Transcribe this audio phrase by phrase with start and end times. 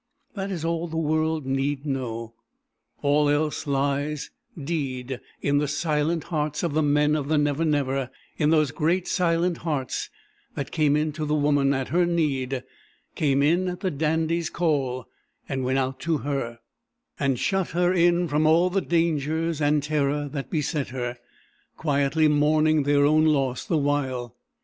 [0.33, 2.33] That is all the world need know.
[3.03, 8.09] All else lies deed in the silent hearts of the Men of the Never Never,
[8.35, 10.09] in those great, silent hearts
[10.55, 12.63] that came in to the woman at her need;
[13.13, 15.05] came in at the Dandy's call,
[15.47, 16.57] and went out to her,
[17.19, 21.19] and shut her in from all the dangers and terror that beset her,
[21.77, 24.35] quietly mourning their own loss the while.